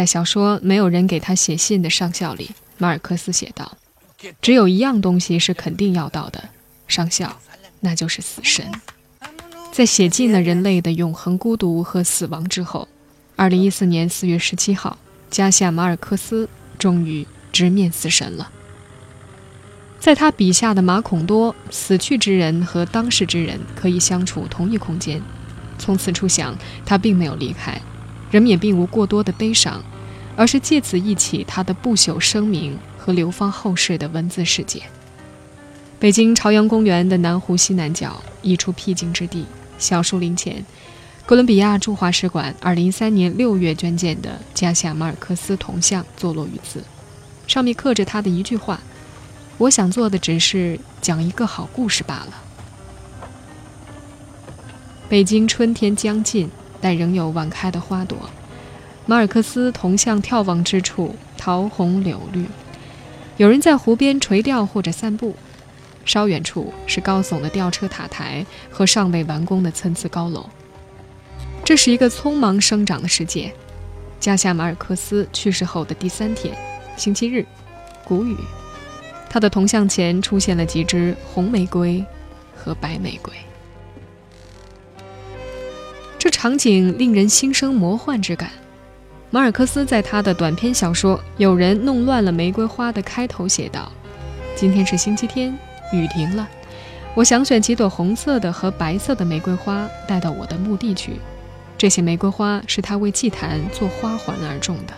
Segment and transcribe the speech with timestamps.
[0.00, 3.76] 在小说《没有人给他写信的上校》里，马尔克斯写道
[4.40, 6.42] ：“只有一样东西是肯定要到的，
[6.88, 7.36] 上校，
[7.80, 8.64] 那就是死神。”
[9.70, 12.88] 在写尽了人类的永恒孤独和死亡之后，
[13.36, 14.96] 二零一四年四月十七号，
[15.28, 16.48] 加西亚·马尔克斯
[16.78, 18.50] 终于直面死神了。
[19.98, 25.20] 在他笔下的马孔多，死去之人和当世之人可以相处同一空间。
[25.78, 26.56] 从此处想，
[26.86, 27.78] 他并没有离开。
[28.30, 29.82] 人们也并无过多的悲伤，
[30.36, 34.82] 而是借此忆起他的不朽声名和流芳后世的文字世界。
[35.98, 39.44] 北京朝阳公园的南湖西南角一处僻静之地，
[39.78, 40.64] 小树林前，
[41.26, 46.82] 哥伦比亚驻华使馆2013年6月捐建的加西亚·马尔克斯铜像坐落于此，
[47.46, 48.80] 上面刻着他的一句话
[49.58, 52.34] ：“我想做的只是讲一个好故事罢了。”
[55.10, 56.48] 北京春天将近。
[56.80, 58.18] 但仍有晚开的花朵。
[59.06, 62.46] 马尔克斯铜像眺望之处，桃红柳绿。
[63.36, 65.34] 有人在湖边垂钓或者散步。
[66.04, 70.48] 稍远处是高耸的吊车塔台和尚未完工的参差高楼。
[71.64, 73.52] 这是一个匆忙生长的世界。
[74.18, 76.56] 加夏马尔克斯去世后的第三天，
[76.96, 77.46] 星期日，
[78.04, 78.36] 谷雨。
[79.28, 82.04] 他的铜像前出现了几只红玫瑰
[82.56, 83.32] 和白玫瑰。
[86.20, 88.50] 这场景令人心生魔幻之感。
[89.30, 93.90] 马尔克斯在他的短篇小说《有人弄乱了玫瑰花》的开头写道
[94.54, 95.58] ：“今天是星期天，
[95.94, 96.46] 雨停了，
[97.14, 101.14] 我想选几朵红色的和白色的玫瑰花带到我的墓地去。
[101.78, 104.92] 这些玫瑰花是他为祭坛做花环而种的。”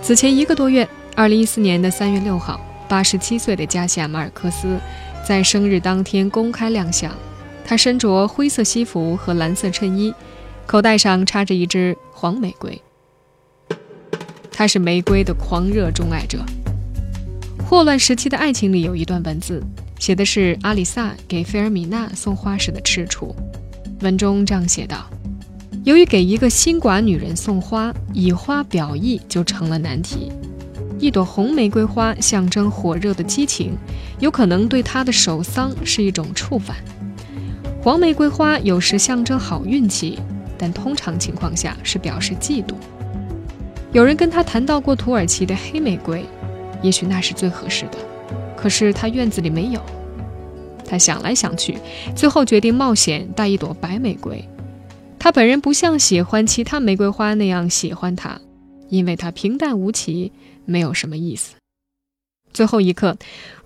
[0.00, 4.78] 此前一个多月，二零一四年的三月六号，八十七岁的加西亚·马尔克斯
[5.22, 7.12] 在生日当天公开亮相。
[7.68, 10.14] 他身着灰色西服和蓝色衬衣，
[10.66, 12.80] 口袋上插着一支黄玫瑰。
[14.52, 16.38] 他是玫瑰的狂热钟爱者。
[17.68, 19.60] 霍乱时期的爱情里有一段文字，
[19.98, 23.34] 写的是阿里萨给菲尔米娜送花时的踟蹰。
[24.00, 25.10] 文中这样写道
[25.82, 30.30] ：“由于给一个新寡女人送花，以花表意就成了难题。
[31.00, 33.76] 一朵红玫瑰花象征火热的激情，
[34.20, 36.76] 有可能对她的守丧是一种触犯。”
[37.86, 40.18] 黄玫瑰花有时象征好运气，
[40.58, 42.74] 但通常情况下是表示嫉妒。
[43.92, 46.26] 有人跟他谈到过土耳其的黑玫瑰，
[46.82, 47.98] 也许那是最合适的，
[48.56, 49.80] 可是他院子里没有。
[50.84, 51.78] 他想来想去，
[52.16, 54.44] 最后决定冒险带一朵白玫瑰。
[55.16, 58.40] 他本人不像喜欢其他玫瑰花那样喜欢它，
[58.88, 60.32] 因为它平淡无奇，
[60.64, 61.54] 没有什么意思。
[62.52, 63.16] 最后一刻，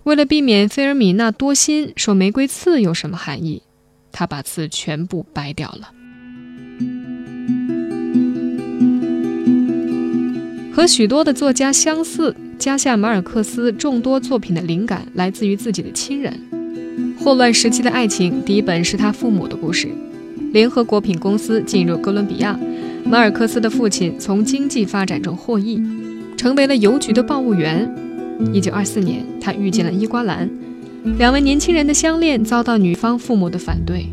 [0.02, 3.62] 为了避免菲尔米娜多心，说玫瑰刺有什么含义。
[4.12, 5.92] 他把刺全部掰掉了。
[10.72, 16.32] 和许多的作家相似，加夏马尔克斯众多作品的灵感来自于自己的亲人。
[17.18, 19.88] 霍乱时期的爱情第一本是他父母的故事。
[20.52, 22.58] 联合果品公司进入哥伦比亚，
[23.04, 25.82] 马尔克斯的父亲从经济发展中获益，
[26.36, 27.88] 成为了邮局的报务员。
[28.52, 30.48] 一九二四年，他遇见了伊瓜兰。
[31.02, 34.06] 两位年轻人的相恋遭到女方父母的反对，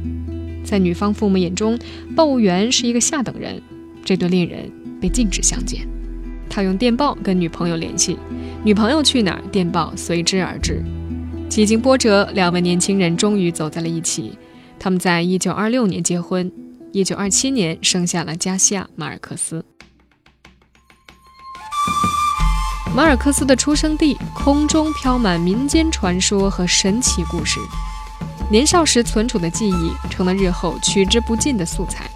[0.64, 1.78] 在女方父母眼中，
[2.16, 3.62] 报务员是一个下等人。
[4.06, 4.72] 这对恋人
[5.02, 5.86] 被禁止相见。
[6.50, 8.18] 他用电报跟女朋友联系，
[8.64, 10.82] 女朋友去哪儿，电报随之而至。
[11.50, 14.38] 几经波折，两位年轻人终于走在了一起。
[14.80, 16.50] 他们在一九二六年结婚，
[16.94, 19.66] 一九二七年生下了加西亚·马尔克斯。
[22.98, 27.60] 马尔克斯的出生地空中飘满民间传说和神奇故事，
[28.50, 32.10] 年少时存储的记忆成了日后取之不尽的素材。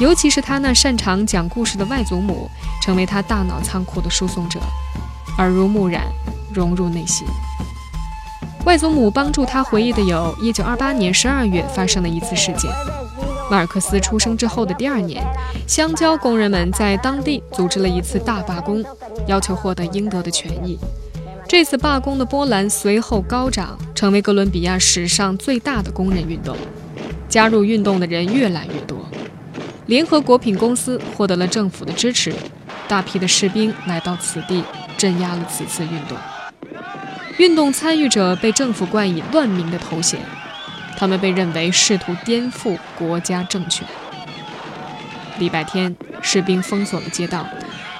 [0.00, 2.50] 尤其是他那擅长讲故事的外祖母，
[2.82, 4.58] 成为他大脑仓库的输送者，
[5.38, 6.06] 耳濡目染，
[6.52, 7.24] 融入内心。
[8.64, 12.68] 外祖母帮助他回忆的有1928年12月发生的一次事件。
[13.50, 15.22] 马尔克斯出生之后的第二年，
[15.66, 18.84] 香蕉工人们在当地组织了一次大罢工，
[19.26, 20.78] 要求获得应得的权益。
[21.46, 26.56] 这次罢工的波澜随后高涨，成为哥伦比亚史上最大的工人运动。
[27.28, 28.98] 加入运动的人越来越多，
[29.86, 32.32] 联合果品公司获得了政府的支持，
[32.88, 34.62] 大批的士兵来到此地
[34.96, 36.16] 镇压了此次运动。
[37.38, 40.20] 运动参与者被政府冠以乱民的头衔。
[40.96, 43.86] 他们被认为试图颠覆国家政权。
[45.38, 47.46] 礼拜天，士兵封锁了街道，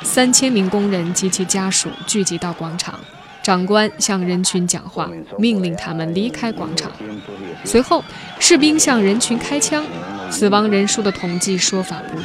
[0.03, 2.99] 三千名工人及其家属聚集到广场，
[3.43, 6.93] 长官向人群讲话，命令他们离开广场。
[7.65, 8.05] 随后，
[8.39, 9.85] 士兵向人群开枪，
[10.31, 12.25] 死亡人数的统计说法不一。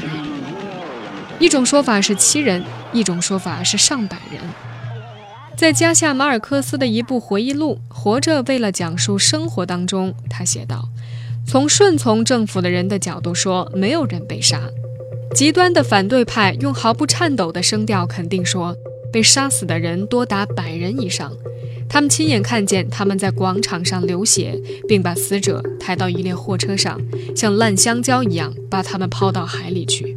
[1.39, 2.63] 一种说法是七人，
[2.93, 4.41] 一种说法是上百人。
[5.59, 10.87] 在加夏马尔克斯的一部回忆录《活着为了讲述生活》当中，他写道
[11.45, 14.69] ：“从顺从政府的人的角度说，没有人被杀。
[15.35, 18.73] 极端的反对派用毫不颤抖的声调肯定说，
[19.11, 21.33] 被杀死的人多达百人以上。
[21.89, 24.57] 他们亲眼看见他们在广场上流血，
[24.87, 26.97] 并把死者抬到一列货车上，
[27.35, 30.15] 像烂香蕉一样把他们抛到海里去。”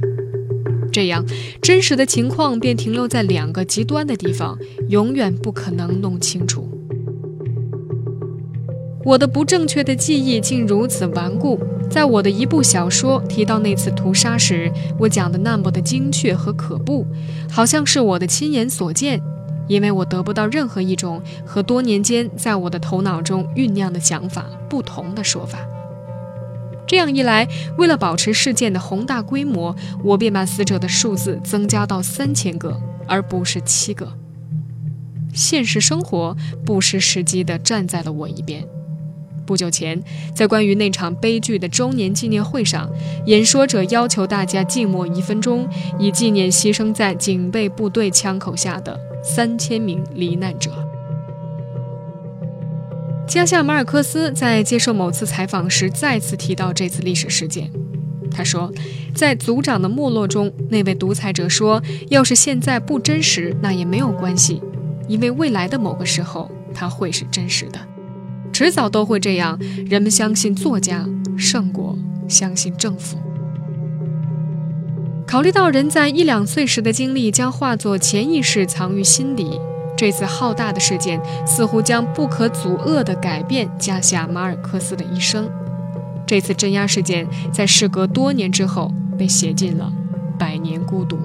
[0.93, 1.25] 这样，
[1.63, 4.59] 真实的情况便停留在两个极端的地方，
[4.89, 6.69] 永远不可能弄清楚。
[9.05, 11.59] 我的不正确的记忆竟如此顽固。
[11.91, 17.05] 在我的一部小说提到那次屠杀时，我讲的那么的精确和可怖，
[17.51, 19.21] 好像是我的亲眼所见，
[19.67, 25.59] 因为我得不到任何一种和多年间在我的头脑中酝酿的想法不同的说法。
[26.93, 27.49] 这样一来，
[27.79, 29.75] 为了保持事件的宏大规模，
[30.05, 32.79] 我便把死者的数字增加到三千个，
[33.09, 34.13] 而不是七个。
[35.33, 36.37] 现实生活
[36.67, 38.63] 不失时机地站在了我一边。
[39.47, 40.03] 不久前，
[40.35, 42.91] 在关于那场悲剧的周年纪念会上，
[43.25, 45.67] 演说者要求大家静默一分钟，
[45.99, 50.82] 以纪念牺牲在警备部队枪口下的三千名罹难者。
[53.33, 57.73] 加夏马尔克斯在接受某次采访时再次提到这次历史事件。
[58.31, 58.71] 他说，
[59.15, 64.61] 在族长的没落中，那位独裁者说：“要是现在不真实，那也没有关系，
[65.09, 67.81] 因为未来的某个时候，它会是真实的，
[68.53, 69.59] 迟早都会这样。
[69.87, 71.97] 人们相信作家胜过
[72.29, 73.17] 相信政府。
[75.27, 79.59] 考虑到人在一两岁时的经历将化作潜意识藏于心底。”
[80.03, 85.49] 这次浩大的事件似乎将不可阻遏地改变加西亚马尔克斯的一生。
[86.27, 89.93] 这次镇压事件在事隔多年之后被写进了
[90.37, 91.17] 《百年孤独》。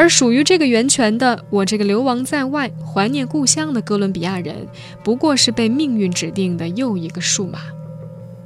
[0.00, 4.66] 而属于这个源泉的我，这个流亡在外、怀念故乡的哥伦比亚人，
[5.04, 7.58] 不过是被命运指定的又一个数码。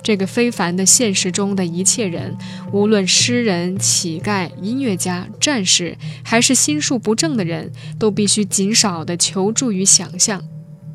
[0.03, 2.37] 这个非凡的现实中的一切人，
[2.73, 7.71] 无论诗人、乞丐、音乐家、战士，还是心术不正的人，
[8.01, 10.43] 都必须尽少的求助于想象，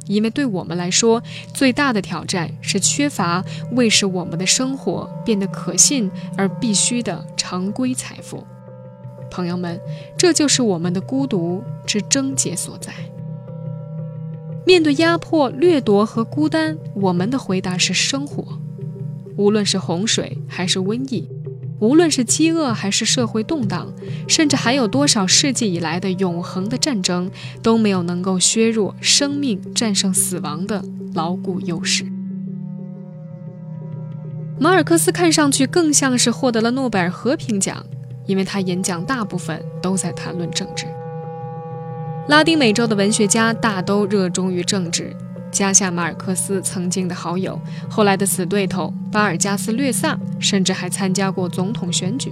[0.07, 1.23] 因为对我们来说，
[1.53, 8.45] 最大的挑战是缺乏为使我们的生活变得可信而必须的常规财富。
[9.29, 9.79] 朋友们，
[10.17, 12.91] 这就是我们的孤独之症结所在。
[14.65, 18.59] 面对压迫、掠夺和孤单，我们的回答是生活。
[19.35, 21.27] 无论是洪水还是瘟疫，
[21.79, 23.91] 无论是饥饿还是社会动荡，
[24.27, 27.31] 甚至还有多少世纪以来的永恒的战争，
[27.63, 30.83] 都没有能够削弱生命战胜死亡的
[31.13, 32.05] 牢固优势。
[34.59, 37.85] 马尔克斯看上去更像是获得了诺贝尔和平奖。
[38.29, 40.85] 因为他演讲大部分都在谈论政治。
[42.27, 45.15] 拉丁美洲的文学家大都热衷于政治。
[45.51, 47.59] 加夏马尔克斯曾经的好友、
[47.89, 52.31] 后来的死对头巴尔加斯略萨，甚至还参加过总统选举。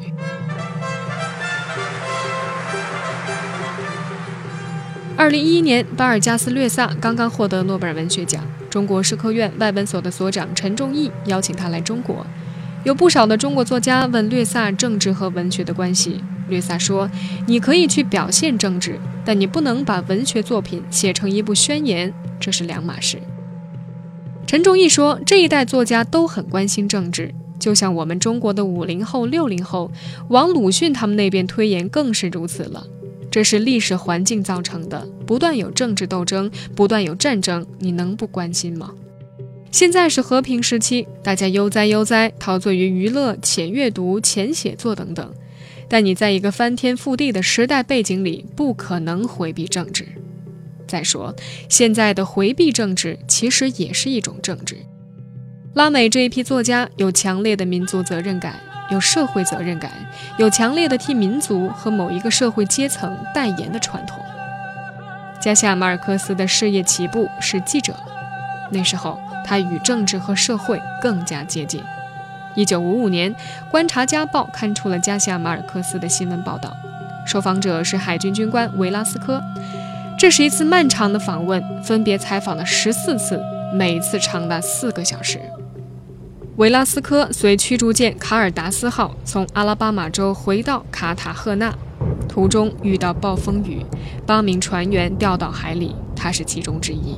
[5.15, 12.23] 二零一一年，巴尔加斯略萨刚刚获得诺贝尔文学奖，中国社科院外文所的所长陈仲义邀请他来中国。
[12.87, 17.11] 有不少的中国作家问略萨政治和文学的关系，略萨说
[17.45, 23.17] ：“你可以去表现政治，但你不能把文学作品写成一部宣言，这是两码事。”
[24.47, 29.91] 陈仲义说：“这一代作家都很关心政治，就像我们中国的五零后、六零后，
[30.29, 32.87] 往鲁迅他们那边推演更是如此了。
[33.29, 38.91] 这是历史环境造成的，不断有政治斗争，不断有战争，你能不关心吗？”
[39.71, 45.33] 现在是和平时期，大家悠哉悠哉，陶醉于娱乐、浅阅读、浅写作等等。
[45.89, 50.07] 但你在一个翻天覆地的时代背景里，不可能回避政治。
[50.87, 51.35] 再说，
[51.69, 54.77] 现在的回避政治其实也是一种政治。
[55.73, 58.59] 拉美这一批作家有强烈的民族责任感，
[58.89, 59.91] 有社会责任感，
[60.37, 64.17] 有强烈的替民族和某一个社会阶层代言的传统。
[65.39, 67.93] 加西亚马尔克斯的事业起步是记者，
[68.71, 69.19] 那时候。
[69.47, 71.81] 他与政治和社会更加接近。
[72.53, 73.33] 一九五五年，
[73.71, 76.75] 《观察家报》刊出了加西亚马尔克斯的新闻报道，
[77.25, 79.41] 受访者是海军军官维拉斯科。
[80.19, 83.41] 这是一次漫长的访问，分别采访了十四次，
[83.73, 85.39] 每次长达四个小时。
[86.55, 91.71] 维拉斯科随驱逐舰卡尔达斯号从阿拉巴马州回到卡塔赫纳，
[92.27, 93.85] 途中遇到暴风雨，
[94.25, 97.15] 八名船员掉到海里，他是其中之一。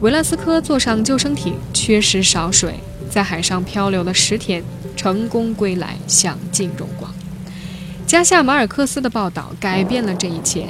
[0.00, 2.74] 维拉斯科坐上救生艇，缺食少水，
[3.10, 4.62] 在海上漂流了十天，
[4.94, 7.12] 成功归来，享尽荣光。
[8.06, 10.68] 加夏马尔克斯的报道改变了这一切。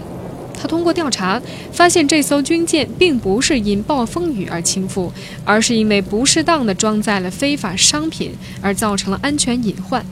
[0.59, 5.11] 他通过调查发现，这艘军舰并不是因暴风雨而倾覆，
[5.45, 8.33] 而是因为不适当的装载了非法商品
[8.63, 10.03] 而造成了安全隐患。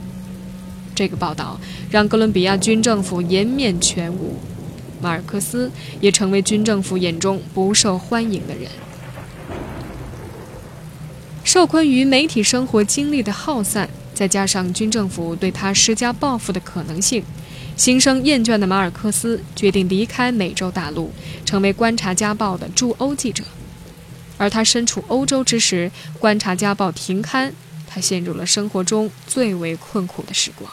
[0.95, 1.59] 这个报道
[1.91, 4.35] 让哥伦比亚军政府颜面全无，
[5.01, 5.71] 马尔克斯
[6.03, 8.69] 也成为军政府眼中不受欢迎的人。
[11.57, 17.25] 受困于媒体生活经历的耗散，再加上军政府对他施加报复的可能性，
[17.79, 21.11] 心生厌倦的马尔克斯决定离开美洲大陆，
[21.47, 23.43] 成为《观察家报》的驻欧记者。
[24.37, 27.55] 而他身处欧洲之时，《观察家报》停刊，
[27.87, 30.71] 他陷入了生活中最为困苦的时光。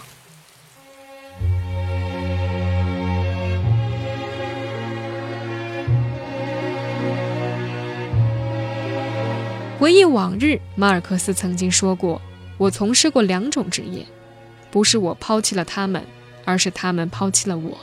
[9.83, 12.21] 回忆往日，马尔克斯曾经说过
[12.57, 14.05] ：“我从事过两种职业，
[14.71, 16.01] 不是我抛弃了他们，
[16.45, 17.77] 而是他们抛弃了我。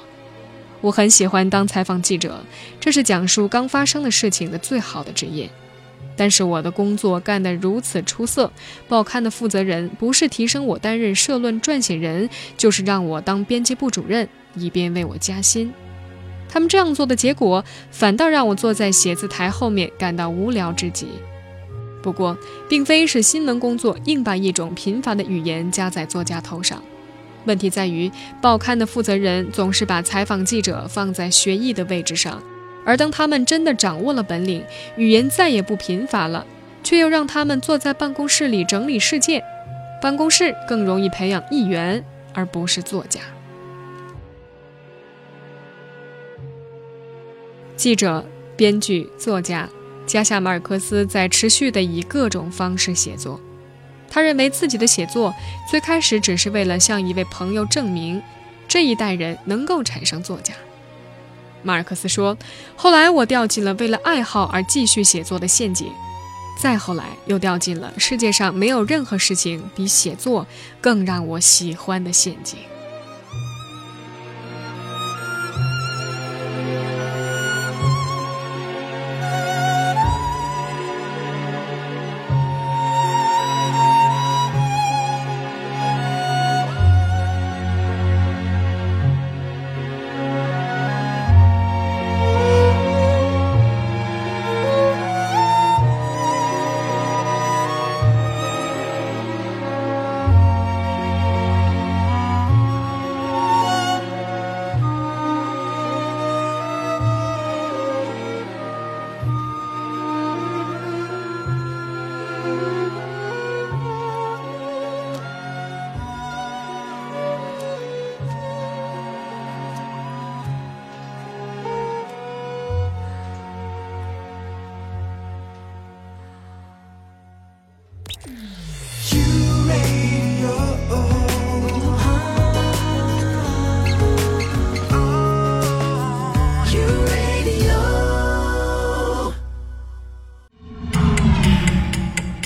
[0.81, 2.43] 我很喜欢当采访记者，
[2.81, 5.51] 这是讲述刚发生的事情的最好的职业。
[6.17, 8.51] 但是我的工作干得如此出色，
[8.89, 15.71] 报刊的负责人不是提升我担任社论撰写人，就是让我当编辑部主任，以便为我加薪。
[16.49, 21.07] 他们这样做的结果，反倒让我坐在写字台后面感到无聊至极。”
[22.03, 22.37] 不过，
[22.69, 26.83] 并非是新闻工作硬把一种贫乏的语言加在作家头上。
[27.47, 32.43] 问题在于，报刊的负责人总是把采访记者放在学艺的位置上，
[32.85, 34.63] 而当他们真的掌握了本领，
[34.97, 36.47] 语言再也不贫乏了，
[36.83, 39.43] 却又让他们坐在办公室里整理事件。
[40.03, 42.05] 办公室更容易培养议员，
[42.35, 43.21] 而不是作家。
[47.77, 48.25] 记者、
[48.57, 49.69] 编剧、作家。
[50.11, 53.41] 加夏马尔克斯在持续地以各种方式写作，
[54.11, 55.33] 他认为自己的写作
[55.71, 58.21] 最开始只是为了向一位朋友证明
[58.67, 60.53] 这一代人能够产生作家。
[61.63, 62.37] 马尔克斯说
[62.75, 65.93] ：“后来我掉进了为了爱好而继续写作的陷阱，
[66.61, 70.45] 再后来又掉进了世界上没有任何事情比写作
[70.81, 72.59] 更让我喜欢的陷阱。”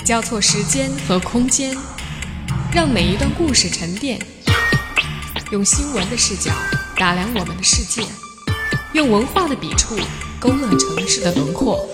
[0.05, 1.75] 交错时间和空间，
[2.71, 4.19] 让每一段故事沉淀，
[5.51, 6.51] 用新闻的视角
[6.95, 8.03] 打量我们的世界，
[8.93, 9.97] 用文化的笔触
[10.39, 11.89] 勾勒城市的轮廓。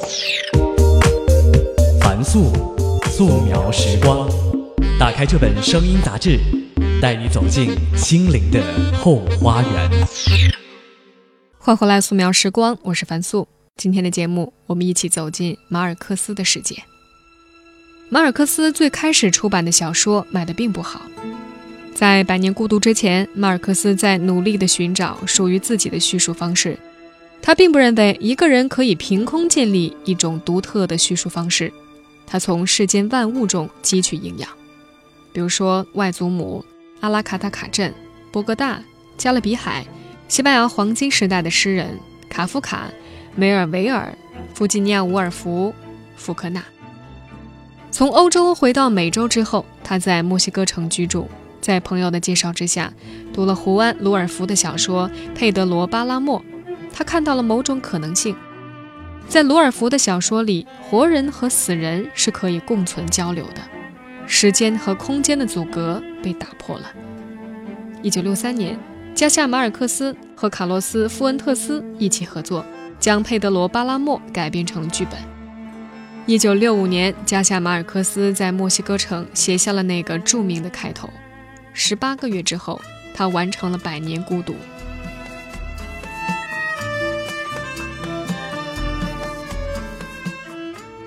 [2.01, 2.51] 凡素，
[3.09, 4.29] 素描时光。
[4.99, 6.37] 打开这本声音杂志，
[7.01, 8.61] 带你走进心灵的
[8.93, 9.89] 后花园。
[11.57, 13.47] 欢迎回来，素描时光，我是樊素。
[13.77, 16.83] 今天的节目，我们一起走进马尔克斯的世界。
[18.13, 21.09] 马尔克斯最开始出版的小说卖得并不好。
[21.95, 26.77] 在《百年孤独》之前，马尔克斯在努力地寻找属于自己的叙述方式。
[27.41, 31.71] 他并不认为一个人可以凭空建立一种独特的叙述方式。
[32.27, 34.49] 他从世间万物中汲取营养，
[35.31, 36.65] 比如说外祖母、
[36.99, 37.93] 阿拉卡塔卡镇、
[38.29, 38.83] 波哥大、
[39.17, 39.85] 加勒比海、
[40.27, 41.97] 西班牙黄金时代的诗人
[42.29, 42.91] 卡夫卡、
[43.37, 44.13] 梅尔维尔、
[44.53, 45.73] 弗吉尼亚·伍尔夫、
[46.17, 46.61] 福克纳。
[47.91, 51.27] 从欧洲回到美洲之后，他在墨西哥城居住。
[51.59, 52.91] 在朋友的介绍之下，
[53.33, 56.39] 读了胡安·鲁尔夫的小说《佩德罗·巴拉莫》，
[56.91, 58.35] 他看到了某种可能性。
[59.27, 63.61] 在鲁尔夫的小说里，活人和死人是可以共存交流的，
[64.25, 66.85] 时间和空间的阻隔被打破了。
[68.01, 68.79] 一九六三年，
[69.13, 72.65] 加夏·马尔克斯和卡洛斯·富恩特斯一起合作，
[72.99, 75.30] 将《佩德罗·巴拉莫》改编成剧本。
[76.27, 81.09] 一九六五年，加夏马尔克斯在墨西哥城写下了那个著名的开头。
[81.73, 82.79] 十八个月之后，
[83.13, 84.53] 他完成了《百年孤独》。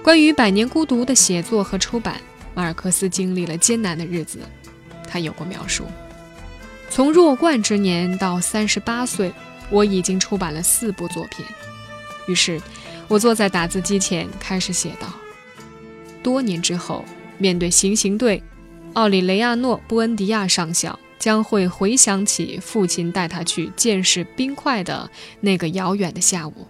[0.02, 2.20] 关于《百年孤独》的写作和出版，
[2.52, 4.40] 马尔克斯经历了艰难的日子。
[5.08, 5.84] 他有过描述：
[6.90, 9.32] 从弱冠之年到三十八岁，
[9.70, 11.46] 我已经出版了四部作品。
[12.26, 12.60] 于是。
[13.06, 15.08] 我坐在打字机前，开始写道
[16.22, 17.04] ：“多年之后，
[17.38, 18.42] 面对行刑队，
[18.94, 26.66] 奥里雷亚诺·布恩迪亚上校将会回想起父亲带他去见识冰块的那个遥远的下午。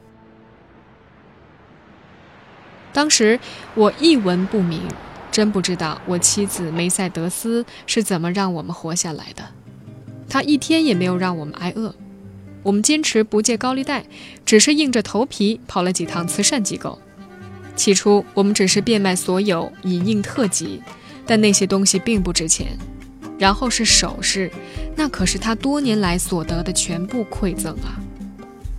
[2.92, 3.38] 当时
[3.74, 4.82] 我一文不名，
[5.30, 9.44] 真不知道我妻子梅赛德斯是怎么让我们活下来的。
[10.28, 11.94] 她一天也没有让我们挨饿。”
[12.64, 14.04] 我们坚持不借高利贷，
[14.44, 16.98] 只是硬着头皮跑了几趟慈善机构。
[17.76, 20.82] 起初，我们只是变卖所有以应特急，
[21.24, 22.76] 但那些东西并不值钱。
[23.36, 24.50] 然后是首饰，
[24.94, 27.98] 那可是他多年来所得的全部馈赠啊！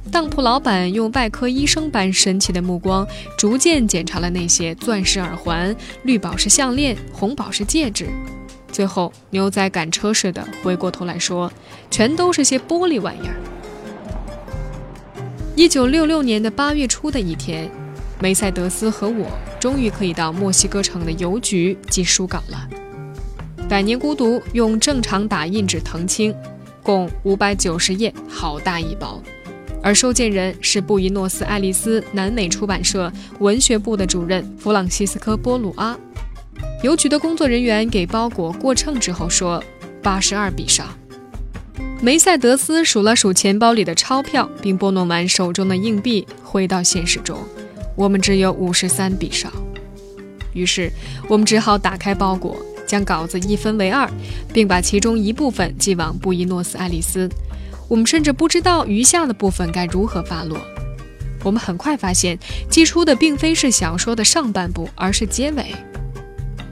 [0.10, 3.06] 当铺老板用外科医生般神奇的目光，
[3.38, 8.08] 逐渐检查了那些钻石耳环、绿宝石项链、红宝石戒指，
[8.72, 11.52] 最后牛仔赶车似的回过头来说
[11.92, 13.36] ：“全都是些玻璃玩意儿。”
[15.58, 17.72] 一九六六年的八月初的一天，
[18.20, 19.26] 梅赛德斯和我
[19.58, 22.68] 终于可以到墨西哥城的邮局寄书稿了。
[23.70, 26.36] 《百年孤独》用正常打印纸誊清，
[26.84, 29.24] 共五百九十页，好大一包。
[29.82, 35.98] 而收件人是布宜诺斯艾利斯南美出版社文学部的主任弗朗西斯科·波鲁阿。
[36.84, 39.64] 邮局的工作人员给包裹过秤之后说
[40.04, 40.86] ：“八十二比上。”
[42.02, 47.40] 梅赛德斯数了数钱包里的钞票，并拨弄完手中的硬币，回到现实中。
[47.96, 49.52] 我们只有五十三比少，
[50.54, 50.92] 于是
[51.28, 54.08] 我们只好打开包裹，将稿子一分为二，
[54.54, 57.30] 并把其中一部分寄往布宜诺斯艾利斯。
[57.88, 60.60] 我们甚至不知道余下的部分该如何发落。
[61.44, 62.38] 我们很快发现，
[62.70, 65.74] 寄出的并非是小说的上半部，而是结尾。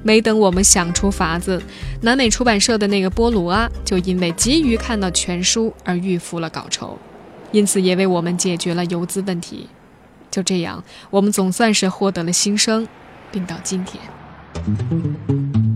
[0.03, 1.61] 没等我们想出法子，
[2.01, 6.97] 南美出版社的那个波鲁阿就因为急于看到全书而预付了稿酬，
[7.51, 9.69] 因此也为我们解决了游资问题。
[10.29, 12.87] 就这样，我们总算是获得了新生，
[13.31, 15.72] 并到今天。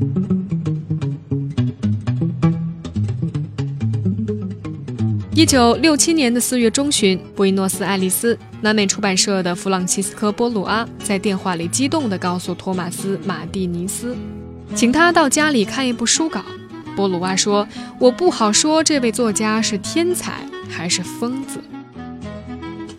[5.38, 14.18] 一九六七年的四月中旬，布宜诺斯艾利斯南美出版社的弗朗西斯科·波鲁阿在电话里激动地告诉托马斯·马蒂尼斯，
[14.74, 16.44] 请他到家里看一部书稿。
[16.96, 17.68] 波鲁阿说
[18.02, 21.64] ：“我不好说这位作家是天才还是疯子。”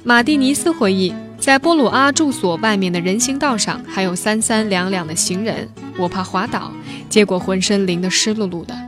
[0.04, 6.70] 马蒂尼斯回忆，在波鲁阿住所外面的人行道上还有三三两两的行人，我怕滑倒，
[7.08, 8.87] 结果浑身淋得湿漉漉的。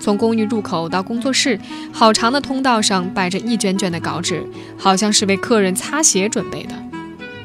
[0.00, 1.58] 从公寓入口到工作室，
[1.92, 4.44] 好长的通道上摆着一卷卷的稿纸，
[4.76, 6.74] 好像是为客人擦鞋准备的。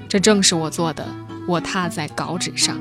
[0.07, 1.07] 这正是我做的，
[1.47, 2.77] 我踏在稿纸上。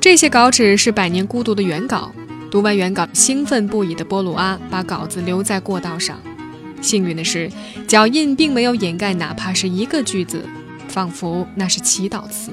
[0.00, 2.12] 这些稿纸是《百年孤独》的原稿。
[2.50, 6.18] 读完原稿，兴奋不已的波鲁阿把稿子留在过道上。
[6.80, 7.50] 幸运的是，
[7.86, 10.42] 脚印并没有掩盖哪怕是一个句子，
[10.88, 12.50] 仿佛那是祈祷词。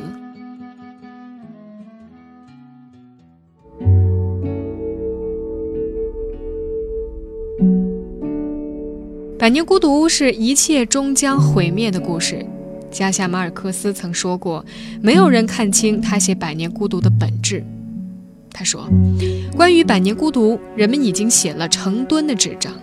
[9.46, 12.44] 百年孤独是一切终将毁灭的故事。
[12.90, 14.66] 加夏马尔克斯曾说过
[15.04, 17.64] ：“没有人看清他写《百年孤独》的本质。”
[18.52, 18.90] 他说
[19.56, 22.74] ：“关于《百年孤独》，人们已经写了成吨的纸张，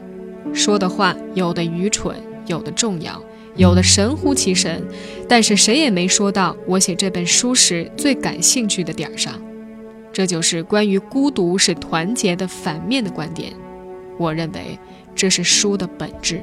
[0.54, 2.14] 说的话有的愚蠢，
[2.46, 3.20] 有的重要，
[3.56, 4.86] 有的神乎其神，
[5.28, 9.34] 但是谁也没说到我写这本书时最感兴趣的点儿上。
[10.12, 13.52] 这就是关于孤独是团结的反面的观点。
[14.16, 14.78] 我认为。”
[15.14, 16.42] 这是书的本质，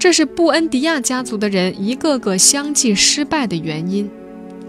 [0.00, 4.10] 这是布恩迪亚家族的人一个个相继失败的原因，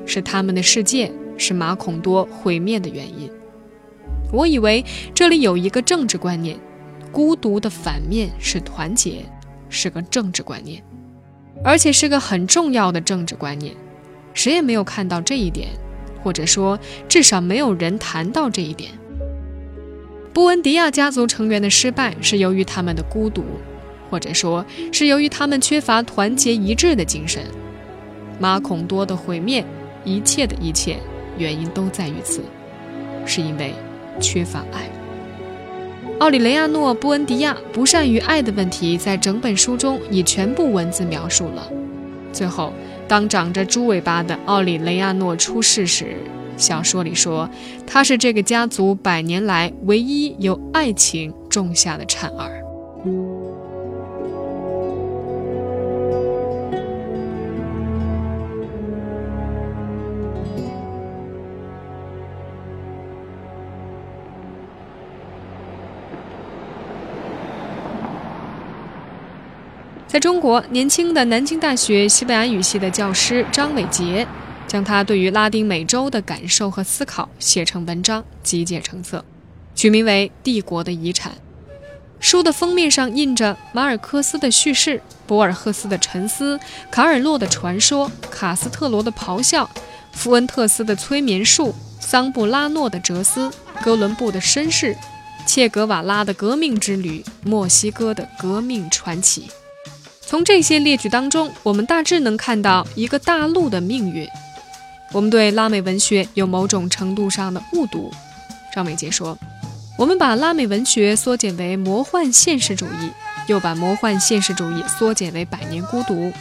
[0.05, 3.31] 是他们的世界是马孔多毁灭的原因。
[4.33, 4.83] 我以为
[5.15, 6.59] 这里有一个政治观念，
[7.13, 9.23] 孤独的反面是团结，
[9.69, 10.83] 是个政治观念，
[11.63, 13.73] 而且是个很重要的政治观念。
[14.33, 15.69] 谁也没有看到这一点，
[16.21, 18.91] 或者说至少没有人谈到这一点。
[20.33, 23.45] 布恩迪亚家族成员的失败是由于他们的孤独，
[24.11, 27.41] 或者说是由于他们缺乏团结一致的精神。
[28.39, 29.63] 马孔多的毁灭，
[30.03, 30.97] 一切的一切，
[31.37, 32.41] 原因都在于此，
[33.25, 33.73] 是因为
[34.19, 34.89] 缺乏爱。
[36.19, 41.71] 奥里雷亚诺·布恩迪亚不善于爱的问题，在整本书中以全部文字描述了。
[42.33, 42.73] 最后，
[43.07, 46.17] 当长着猪尾巴的奥里雷亚诺出世时，
[46.57, 47.49] 小说里说，
[47.87, 52.61] 他是这个家族百年来唯一由爱情种下的产儿。
[70.11, 74.27] 在中国，年轻的南京大学西班牙语系的教师张伟杰。
[74.67, 79.23] 将他对于拉丁美洲的感受和思考写成文章，集结成册，
[79.73, 81.31] 取名为《帝国的遗产》。
[82.19, 89.69] 书的封面上印着马尔克斯的叙事、博尔赫斯的沉思、卡尔洛的传说、卡斯特罗的咆哮、
[90.11, 93.49] 福恩特斯的催眠术、桑布拉诺的哲思、
[93.81, 94.93] 哥伦布的绅士、
[95.45, 99.49] 切格瓦拉的革命之旅、墨西哥的革命传奇。
[100.31, 104.25] 从这些列举当中，我们大致能看到一个大陆的命运。
[105.11, 108.09] 我们对拉美文学有某种程度上的误读，
[108.73, 109.37] 张伟杰说
[109.99, 113.11] ：“我们把拉美文学缩减为魔幻现实主义，
[113.47, 116.31] 又把魔幻现实主义缩减为百年孤独。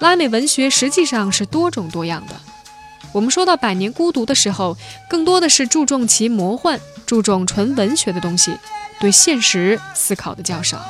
[0.00, 2.34] 拉美文学实际上是多种多样的。
[3.12, 4.76] 我们说到百年孤独的时候，
[5.08, 8.56] 更多的是注重其魔幻，注重纯文学的东西，
[8.98, 10.84] 对现实思考的较少。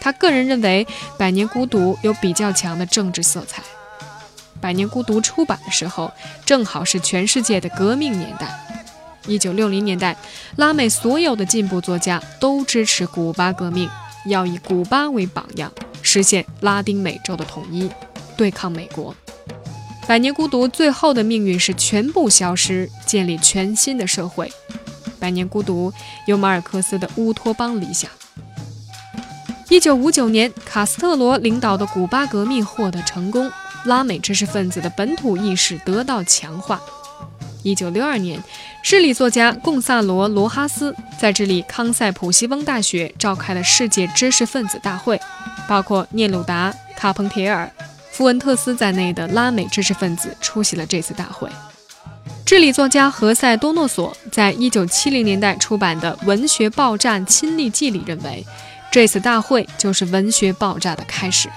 [0.00, 0.86] 他个人认为，
[1.18, 3.62] 百年孤独有比较强的政治色彩。”
[4.62, 6.12] 《百年孤独》出版的时候，
[6.44, 8.48] 正好是全世界的革命年代。
[9.26, 10.16] 一九六零年代，
[10.56, 13.88] 拉美所有的进步作家都支持古巴革命，
[14.26, 17.90] 要以古巴为榜样，实现拉丁美洲的统一，
[18.36, 19.14] 对抗美国。
[20.06, 24.48] 《百年孤独》最后的命运是全部消失，建立全新的社会。
[25.18, 25.90] 《百年孤独》
[26.26, 28.10] 有马尔克斯的乌托邦理想。
[29.70, 33.48] 一九五九年，卡斯特罗领导的古巴革命获得成功。
[33.84, 36.80] 拉美知识分子的本土意识得到强化。
[37.62, 38.42] 一九六二年，
[38.82, 45.18] 智利作家贡萨罗·罗哈斯在智利康塞普西翁大学召开了世界知识分子大会，
[45.68, 47.70] 包括聂鲁达、卡彭铁尔、
[48.10, 51.48] 富恩特斯在内的拉美知识分子出席了这次大会。
[52.44, 58.44] 智利作家何塞·多诺索在一九七零年代出版的《文学爆炸亲历记》里认为，
[58.90, 61.48] 这次大会就是文学爆炸的开始。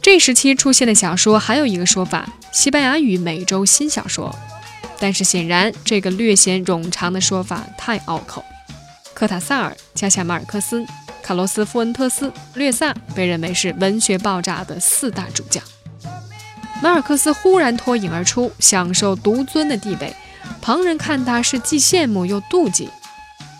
[0.00, 4.34] 这时期出现的小说还有一个说法：西班牙语美洲新小说。
[5.00, 8.44] 但是显然，这个略显冗长的说法太拗口。
[9.14, 10.84] 科塔萨尔、加下马尔克斯、
[11.22, 15.62] 卡洛斯·富恩特斯、略萨被认为是文学爆炸的四大主将。
[16.82, 20.12] 马尔克斯忽然脱颖而出，享受独尊的地位，
[20.60, 22.88] 旁人看他是既羡慕又妒忌。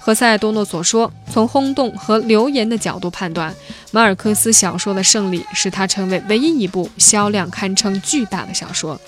[0.01, 3.55] 何塞多诺所说：“从轰动和流言的角度判断，
[3.91, 8.99] 马尔克斯小说的胜利使他成为唯一一部销量堪称巨大的小说。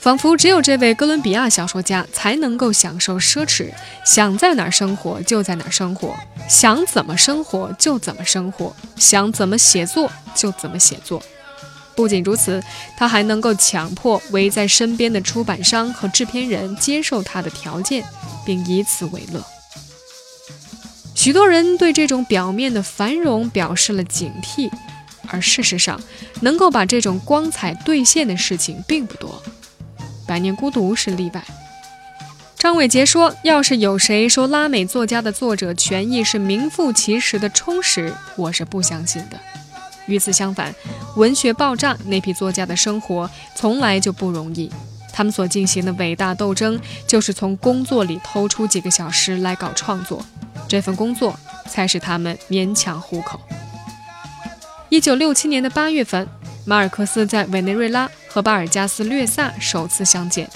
[0.00, 3.70] 仿佛只有这位哥伦比亚小说家才能够享受奢侈，
[4.04, 6.16] 想在哪儿生活就在哪儿生活，
[6.48, 11.22] 想怎么生活就怎么生活，想怎么写作就怎么写作。
[11.94, 12.60] 不仅如此，
[12.96, 18.02] 他还能够强迫围在身边的出版商和制片人接受他的条件，
[18.46, 19.44] 并以此为乐。”
[21.14, 24.70] 许多人对这种表面的繁荣表示了警惕，
[25.28, 26.00] 而事实上，
[26.40, 29.42] 能够把这种光彩兑现的事情并不多。
[30.26, 31.44] 《百年孤独》是例外。
[32.56, 39.38] 张伟杰说：“要是有谁说拉美作家的作者权益是名副其实的充实，我是不相信的。
[40.06, 40.74] 与此相反，
[41.16, 44.70] 文学爆炸那批作家的生活从来就不容易，
[45.12, 50.24] 他们所进行的伟大斗争，就是从工作里偷出几个小时来搞创作，
[50.72, 53.38] 这份工作才使他们勉强糊口。”
[54.88, 56.26] 一九六七年的八月份，
[56.64, 60.48] 马尔克斯在委内瑞拉和巴尔加斯略萨首次相见。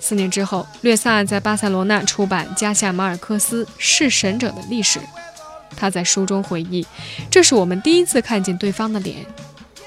[0.00, 4.98] 四年之后，略萨在巴塞罗那出版《加夏马尔克斯弑神者的历史》。
[5.74, 6.86] 他在书中回忆
[7.30, 9.24] ：“这是我们第一次看见对方的脸。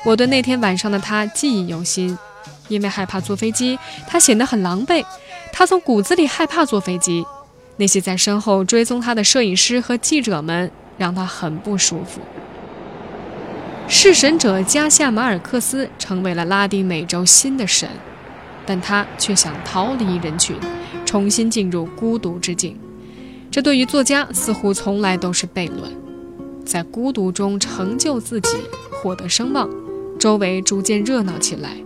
[0.04, 2.18] 我对那天晚上的他记忆犹新。
[2.70, 5.06] 因为害怕坐飞机，他显得很狼狈。
[5.54, 7.26] 他从骨子里害怕坐飞机。
[7.78, 12.22] 那些在身后追踪他的摄影师和记者们让他很不舒服。”
[13.88, 17.90] 弑神者加夏马尔克斯成为了拉丁美洲新的神。
[18.70, 20.54] 但他却想逃离人群，
[21.06, 22.78] 重新进入孤独之境。
[23.50, 25.90] 这对于作家似乎从来都是悖论。
[26.66, 28.58] 在孤独中成就自己，
[28.92, 29.70] 获得声望，
[30.20, 31.78] 周围逐渐热闹起来，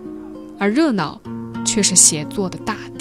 [0.58, 1.21] 而热闹
[1.63, 3.01] 却是写作的大敌。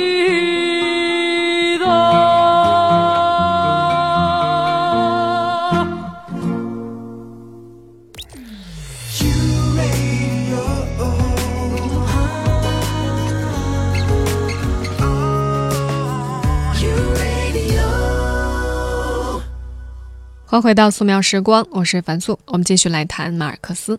[20.51, 22.37] 欢迎回到素描时光，我是樊素。
[22.47, 23.97] 我们继续来谈马尔克斯。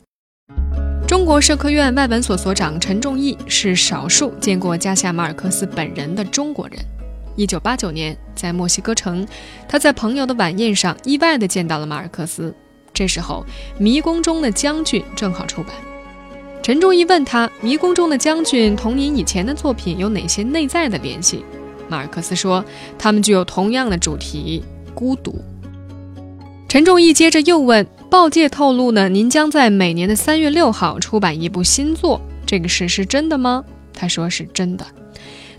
[1.09, 6.79] 中国社科院外文所所长陈仲义是少数见过加西亚马尔克斯本人的中国人。
[7.37, 9.27] 一九八九年，在墨西哥城，
[9.67, 12.55] 他在朋友的晚宴上意外地见到了马尔克斯。
[12.93, 13.47] 这时候，
[13.83, 15.75] 《迷宫中的将军》正好出版。
[16.63, 21.43] 陈仲义问他，《迷宫中的将军》同您以前的作品有哪些内在的联系？
[21.89, 22.63] 马尔克斯说，
[22.99, 24.63] 他们具有同样的主题——
[24.95, 25.43] 孤独。
[26.73, 34.87] 陈仲义接着又问：“报界透露呢，您将在每年的三月六号出版一部新作，这个事是真的吗？”他说是真的。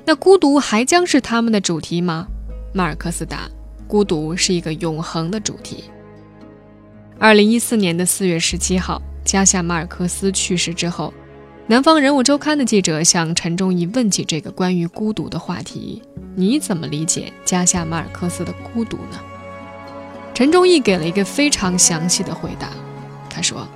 [0.06, 2.26] 那孤独还将是他们的主题吗？
[2.73, 3.47] 马尔克斯答
[3.88, 5.84] ：“孤独是一个永恒的主题。”
[7.19, 11.13] 二零一四年的四月十七号，加夏马尔克斯去世之后，
[11.67, 16.02] 南方人物周刊的记者向陈仲义问起这个关于孤独的话题
[16.36, 19.19] ：“你怎么理解加夏马尔克斯的孤独呢？”
[20.34, 22.69] 陈忠义给了一个非常详细的回答。
[23.30, 23.67] 他说，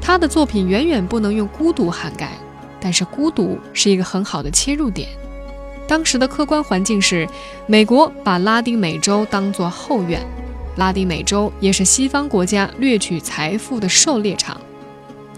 [0.00, 2.32] 他的作品远远不能用孤独涵盖，
[2.80, 5.08] 但是孤独是一个很好的切入点。
[5.86, 7.28] 当时的客观环境是，
[7.66, 10.20] 美国把拉丁美洲当作后院，
[10.76, 14.60] 拉丁美洲也是西方国家掠取财富的狩猎场。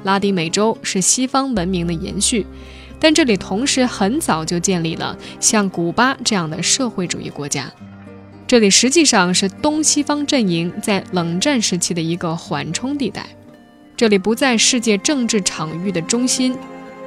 [0.03, 2.47] 拉丁美洲是西方文明的延续，
[2.99, 7.73] 但这里同时很早就建立了像古巴这样的社会主义国家。
[8.53, 13.25] 这里实际上是东西方阵营在冷战时期的一个缓冲地带，
[13.97, 16.55] 这里不在世界政治场域的中心，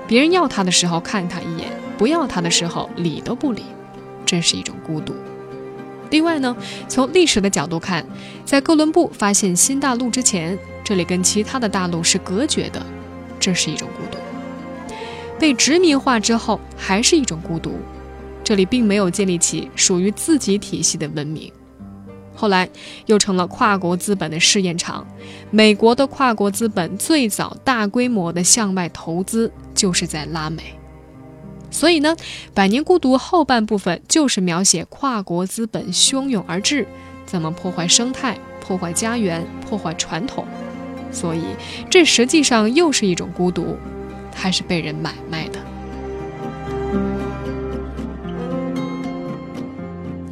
[0.07, 3.61] 别人要他的时候看他一眼，不要他的时候理都不理，
[4.25, 5.13] 这是一种孤独。
[6.09, 8.03] 另外呢，从历史的角度看，
[8.43, 12.83] 在哥伦布发现新大陆之前，这里跟其他的大陆是隔绝的，
[13.39, 14.17] 这是一种孤独。
[15.37, 17.77] 被殖民化之后，还是一种孤独。
[18.45, 21.51] 这里并没有建立起属于自己体系的文明，
[22.35, 22.69] 后来
[23.07, 25.05] 又成了跨国资本的试验场。
[25.49, 30.61] 美国的跨国资本最早大规模的向外投资就是在拉美，
[31.71, 32.15] 所以呢，
[32.53, 36.85] 《百年孤独》后半部分就是描写跨国资本汹涌而至，
[37.25, 40.45] 怎么破坏生态、破坏家园、破坏传统。
[41.11, 41.41] 所以
[41.89, 43.75] 这实际上又是一种孤独，
[44.31, 45.59] 它是被人买卖的。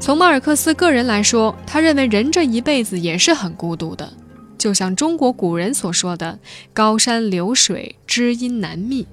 [0.04, 4.12] 从马尔克斯个人来说，他认为人这一辈子也是很孤独的，
[4.58, 6.38] 就像中国古人所说的
[6.76, 9.08] “高山流水，知音难觅”。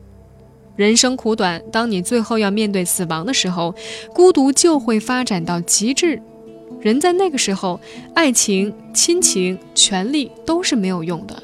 [0.75, 3.73] 人生苦短，当你最后要面对死亡的时候，
[4.13, 6.21] 孤独就会发展到极致。
[6.81, 7.79] 人在那个时候，
[8.13, 11.41] 爱情、亲情、权力都是没有用的，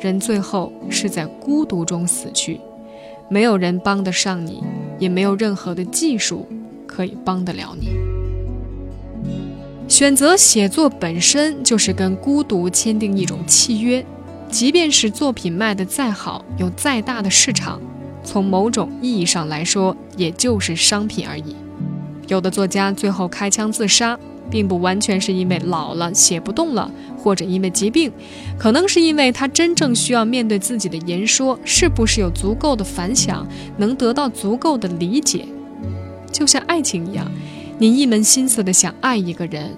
[0.00, 2.60] 人最后是在孤独中死去，
[3.28, 4.62] 没有人帮得上你，
[5.00, 6.46] 也没有任何的技术
[6.86, 8.17] 可以帮得了你。
[9.88, 14.04] 选择写作本身就是跟孤独签订一种契约，
[14.50, 17.80] 即便是作品卖得再好，有再大的市场，
[18.22, 21.56] 从某种意义上来说，也就是商品而已。
[22.26, 24.18] 有的作家最后开枪自杀，
[24.50, 28.12] 并不完全是因为老了写不动了，或者因为疾病，
[28.58, 33.48] 可能是因为他真正需要面对自己的言说是不是有足够的反响，
[33.78, 35.46] 能得到足够的理解。
[36.30, 37.26] 就像爱情一样。
[37.80, 39.70] 你一门心思的想爱一个人，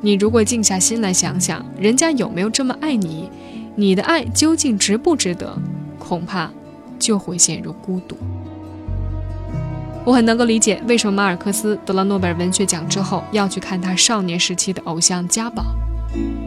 [0.00, 3.28] 你如果静下心来想想，人家有没有这么爱你，
[3.74, 5.58] 你的爱究竟值不值得，
[5.98, 6.48] 恐怕
[7.00, 8.16] 就会陷入孤独。
[10.04, 15.64] 我很能够理解为什么马尔克斯得了诺贝尔文学奖之后要去看他少年时期的偶像家宝。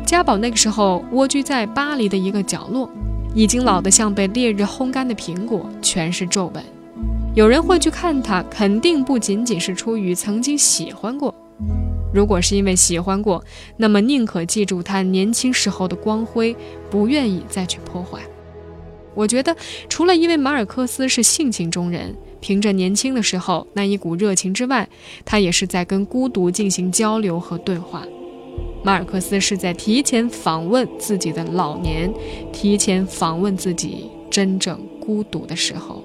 [0.06, 2.90] 家宝那个时候蜗居在巴黎的一个角落，
[3.36, 6.64] 已经老得像被烈日烘干的苹果，全是皱纹。
[7.34, 11.34] 有人会去看他，肯定不仅仅是出于曾经喜欢过。
[12.14, 13.42] 如果是因为喜欢过，
[13.78, 16.54] 那么宁可记住他年轻时候的光辉，
[16.90, 18.20] 不愿意再去破坏。
[19.16, 19.56] 我觉得，
[19.88, 24.90] 除了因为马尔克斯是性情中人，凭着年轻的时候那一股热情之外，
[25.24, 28.06] 他也是在跟孤独进行交流和对话。
[28.84, 32.14] 马尔克斯是在提前访问自己的老年，
[32.52, 36.01] 提前访问自己真正孤独的时候。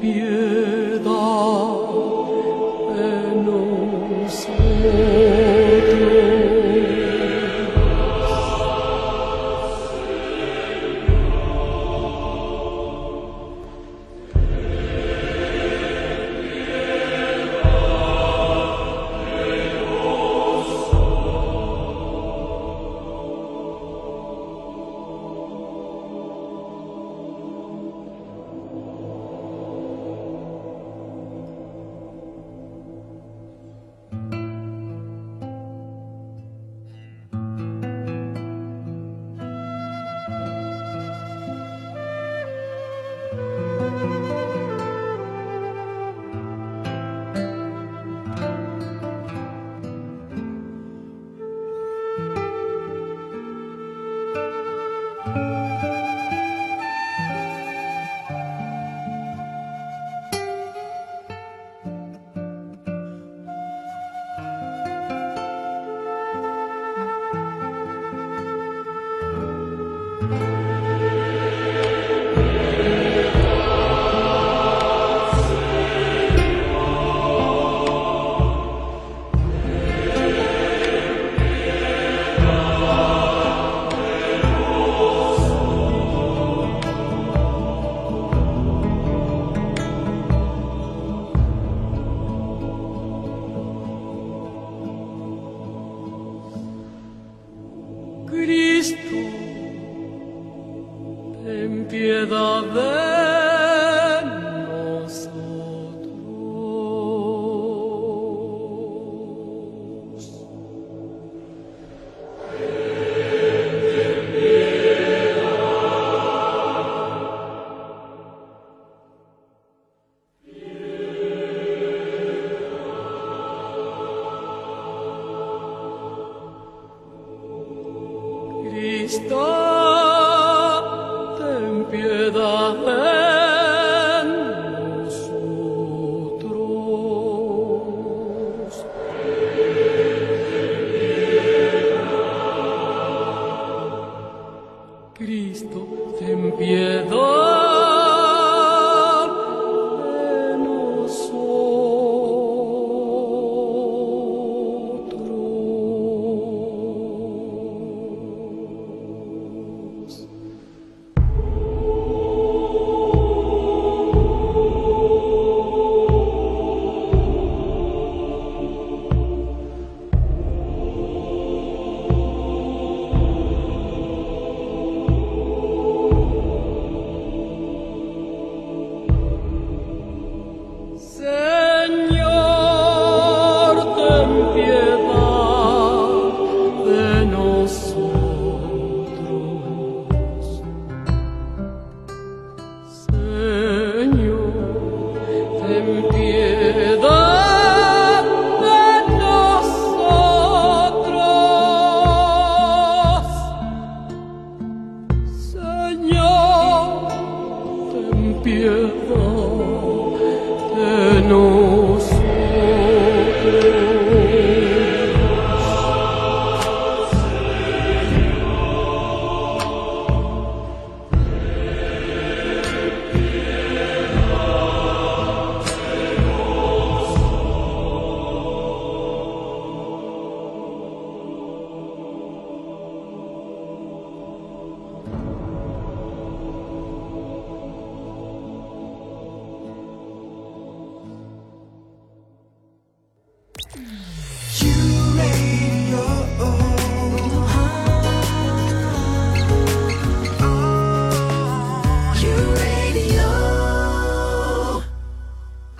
[0.00, 0.71] 别。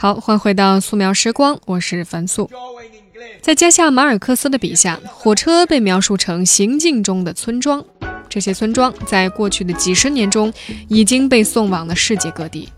[0.02, 2.50] 好，欢迎回到素描时光，我是樊素。
[3.40, 7.84] 在加夏马尔克斯的笔下，火车被描述成行进中的村庄。
[8.28, 10.52] 这些村庄在过去的几十年中
[10.88, 12.68] 已经被送往了世界各地。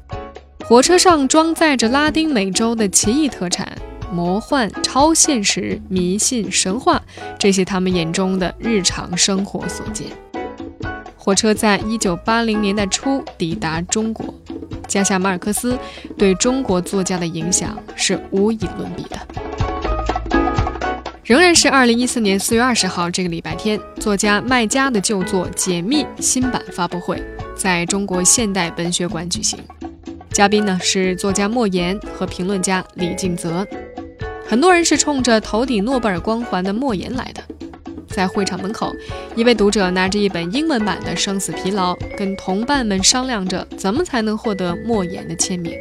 [0.66, 3.74] 火车上装载着拉丁美洲的奇异特产、
[4.12, 7.02] 魔幻、超现实、迷信、神话，
[7.38, 10.08] 这些他们眼中的日常生活所见。
[11.16, 14.34] 火车在一九八零年代初抵达中国，
[14.86, 15.78] 加夏马尔克斯
[16.16, 19.18] 对中国作家的影响是无以伦比的。
[21.22, 27.22] 仍然是二零一四年四月二十号这个礼拜天，作家麦家的旧作《解密》新版发布会
[27.56, 29.58] 在中国现代文学馆举行，
[30.30, 33.66] 嘉宾呢是作家莫言和评论家李敬泽。
[34.46, 37.42] 很多人是冲着头顶诺贝尔光环的莫言来的。
[38.14, 38.94] 在会场门口，
[39.34, 45.72] 一位读者拿着一本英文版的《生死疲劳》，跟同伴们商量着怎么才能获得莫言的签名。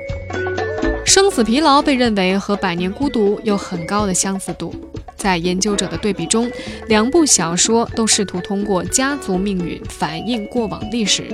[1.05, 4.73] 《生死疲劳》被认为和《百年孤独》有很高的相似度，
[5.15, 6.51] 在研究者的对比中，
[6.87, 11.25] 两部小说都试图通过家族命运反映过往历史，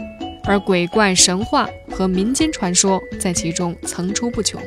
[0.43, 4.61] 而鬼怪神话和民间传说在其中层出不穷。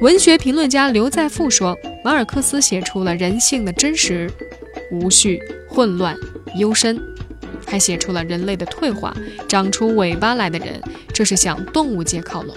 [0.00, 4.30] 文学评论家刘在富说，马尔克斯写出了人性的真实、
[4.90, 6.16] 无序、混乱、
[6.56, 7.00] 幽深，
[7.66, 9.14] 还写出了人类的退化，
[9.48, 10.80] 长出尾巴来的人，
[11.12, 12.54] 这是向动物界靠拢。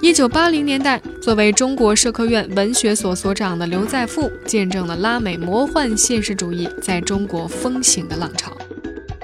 [0.00, 8.56] 一九八零年代，作为中国社科院文学所所长的刘在富，见证了拉美魔幻现实主义在中国风行的浪潮。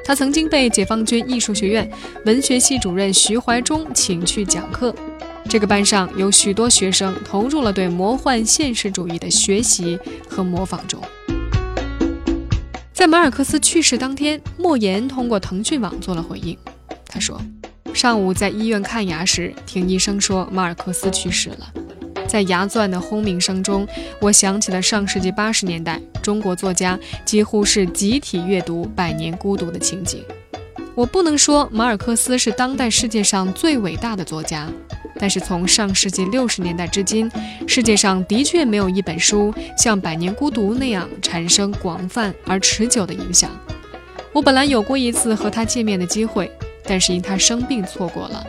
[0.05, 1.89] 他曾经被解放军艺术学院
[2.27, 4.93] 文学系主任徐怀中请去讲课，
[5.49, 9.97] 这个班上有许多学生投入了对魔幻现实主义的学习
[10.29, 11.01] 和模仿中。
[12.95, 16.57] 在马尔克斯去世当天，莫言通过腾讯网做了回应。
[17.07, 17.39] 他说
[17.93, 21.73] ：“上午在医院看牙时，听医生说马尔克斯去世了。
[22.29, 23.87] 在牙钻的轰鸣声中，
[24.21, 30.25] 我想起了上世纪八十年代中国作家几乎是集体阅读《百年孤独》的情景。
[30.95, 34.69] 我不能说马尔克斯是当代世界上最伟大的作家，
[35.19, 37.29] 但是从上世纪六十年代至今，
[37.67, 43.51] 世界上的确没有一本书像《百年孤独》那样产生广泛而持久的影响。
[44.33, 46.51] 我本来有过一次和他见面的机会，
[46.85, 48.47] 但是因他生病错过了。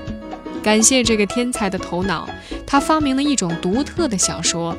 [0.61, 2.29] 感谢这个天才的头脑，
[2.65, 4.77] 他发明了一种独特的小说，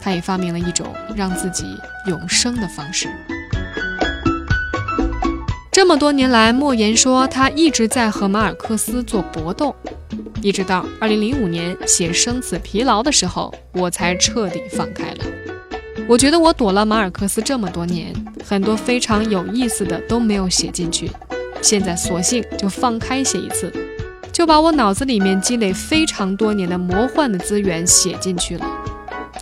[0.00, 1.64] 他也发明了一种让自己
[2.06, 3.08] 永生的方式。
[5.74, 9.74] 这么多年来，莫言说他一直在和马尔克斯做搏斗，
[10.40, 15.24] 一直到2005年写《生死疲劳》的时候，我才彻底放开了。
[16.06, 18.14] 我觉得我躲了马尔克斯这么多年，
[18.46, 21.10] 很多非常有意思的都没有写进去，
[21.60, 23.72] 现在索性就放开写一次，
[24.30, 28.64] 就把我脑子里面积累非常多年的魔幻的资源写进去了。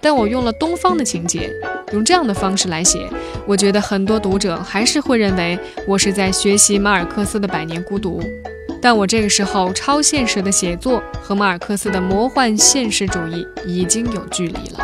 [0.00, 1.52] 但我用了东方的情节，
[1.92, 3.06] 用这样的方式来写，
[3.46, 8.20] 我觉得很多读者还是会认为我是在学习马尔克斯的《百年孤独》，
[8.80, 14.78] 但我这个时候超现实的写作和马尔克斯的魔幻现实主义已经有距离了。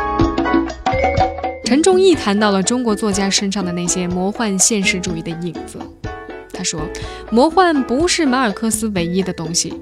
[1.65, 5.79] 陈仲义谈到了中国作家身上的那些魔幻现实主义的影子，
[6.53, 6.81] 他说，
[7.31, 9.73] 魔幻不是马尔克斯唯一的东西。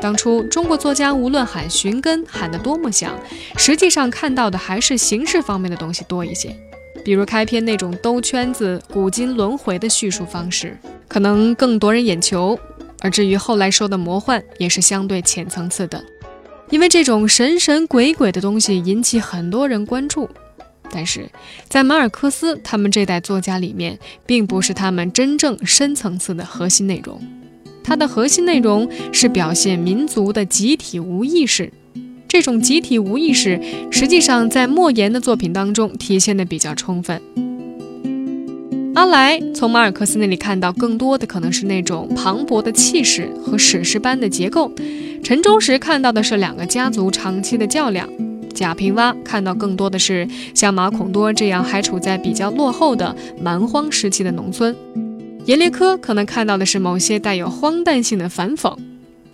[0.00, 3.12] 当初中国作家无论喊寻根喊得多么响，
[3.56, 6.56] 实际上看到的还是形式方面的东西多一些。
[7.04, 10.76] 比如开篇那种兜圈子、古今轮回的叙述方式，
[11.08, 12.56] 可能更夺人眼球；
[13.00, 16.04] 而至于后来说的魔幻，也是相对浅层次的，
[16.70, 20.28] 因为这种神神鬼鬼的东西引起很多人关注。
[20.92, 21.30] 但是
[21.68, 27.20] 在马尔克斯他们这代作家里面，并不是他们真正深层次的核心内容。
[27.82, 31.72] 它的核心内容是表现民族的集体无意识，
[32.30, 33.60] 这种集体无意识
[33.90, 37.20] 实际上在莫言的作品当中体现的比较充分。
[38.94, 44.70] 阿来从马尔克斯那里看到更多的可能是那种磅礴的气势和史诗般的结构，
[45.24, 48.08] 陈忠实看到的是两个家族长期的较量，
[48.54, 54.76] 贾平凹看到更多的是像马孔多这样还处在比较落后的蛮荒时期的农村。
[55.46, 58.76] 阎列科可能看到的是某些带有荒诞性的反讽，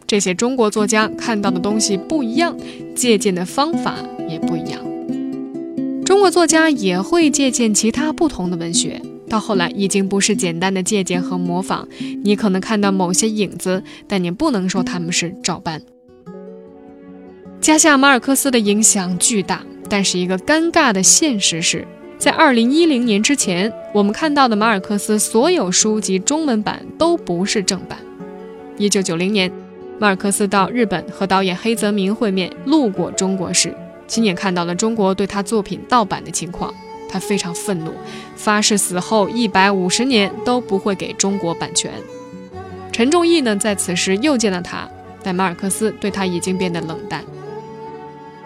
[0.06, 2.56] 这些中国作家看到的东西不一样，
[2.94, 3.96] 借鉴的方法
[4.28, 4.80] 也不一样。
[6.04, 11.88] 中国作家也会借鉴其他不同的文学，到后来已经不是简单的借鉴和模仿，
[12.22, 15.82] 你可能看到某些影子，但你不能说他们是照搬。
[17.60, 21.84] 加夏马尔克斯的影响巨大，但是一个尴尬的现实是。
[22.18, 27.98] 在二零一零年之前，我们看到的马尔克斯所有书籍中文版都不是正版。
[28.78, 29.50] 一九九零年，
[29.98, 33.74] 马尔克斯到日本和导演黑泽明会面，路过中国时，
[34.06, 36.72] 亲眼看到了中国对他作品盗版的情况，
[37.08, 37.92] 他非常愤怒，
[38.36, 41.90] 发誓死后一百五十年都不会给中国版权。
[42.92, 44.86] 陈仲义呢，在此时又见了他，
[45.22, 47.24] 但马尔克斯对他已经变得冷淡。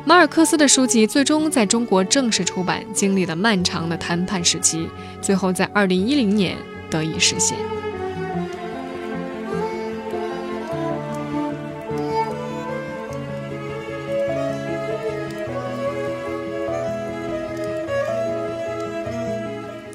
[0.04, 4.88] 马尔克斯的书籍最终在中国正式出版，经历了漫长的谈判时期，
[5.20, 6.56] 最后在二零一零年
[6.88, 7.58] 得以实现。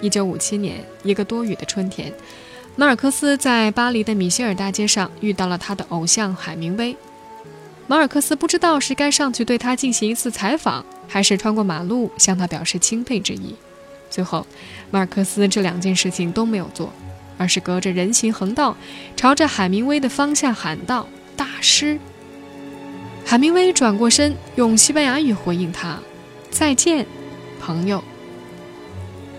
[0.06, 2.14] 一九五七年，一个多雨的春天，
[2.76, 6.96] 马尔克斯在巴黎的米歇尔大街上遇到了他的偶像海明威。
[7.88, 13.56] 马尔克斯不知道是该上去对他进行一次采访，还是穿过马路向他表示钦佩之意。
[14.12, 14.46] 最后，
[14.92, 16.94] 马尔克斯这两件事情都没有做，
[17.40, 18.78] 而是隔着人行横道，
[19.16, 21.98] 朝着海明威的方向喊道：“大师！”
[23.26, 25.98] 海明威转过身，用西班牙语回应他
[26.52, 27.08] ：“再见，
[27.60, 28.04] 朋友。”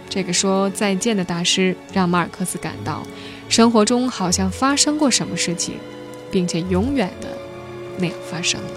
[0.09, 3.07] 这个说再见的大师让马尔克斯感到，
[3.49, 5.75] 生活中好像发生过什么事情，
[6.31, 7.29] 并且永远的。
[7.99, 8.71] 那样发生了。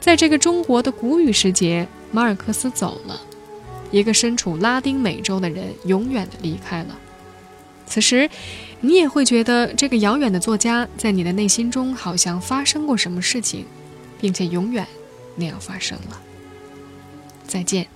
[0.00, 3.20] 在这个中国的谷雨时节，马尔克斯走了，
[3.92, 6.98] 一个身处拉丁美洲的人永远的离开了。
[7.86, 8.28] 此时，
[8.80, 13.64] 你也会觉得这个遥远的作家在你的内心中好像发生过什么事情，
[14.20, 14.84] 并且永远
[15.36, 16.20] 那样发生了。
[17.46, 17.86] 再见，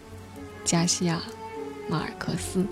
[0.64, 1.20] 加西亚·
[1.92, 2.66] 马尔克斯。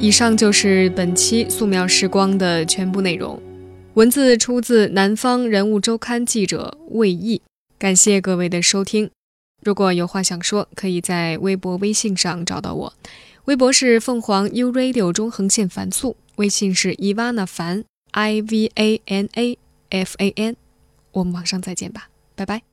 [0.00, 3.40] 以上就是本期素描时光的全部内容。
[3.92, 7.42] 文字出自《南方人物周刊》记者魏毅，
[7.78, 9.10] 感谢各位的收听。
[9.62, 12.94] 如果有话想说，可以在微博、微信上找到我。
[13.44, 16.16] 微博是凤凰 U Radio 中横线凡素。
[16.36, 19.58] 微信是伊娃娜凡 i v a n a
[19.90, 20.56] f a n，
[21.12, 22.69] 我们网上再见吧，拜拜。